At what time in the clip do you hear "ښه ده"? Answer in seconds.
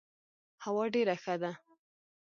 1.23-1.51